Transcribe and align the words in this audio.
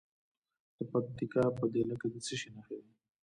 د 0.77 0.79
پکتیکا 0.91 1.43
په 1.57 1.65
دیله 1.73 1.95
کې 2.01 2.07
د 2.13 2.15
څه 2.25 2.33
شي 2.39 2.49
نښې 2.55 2.77
دي؟ 2.83 2.91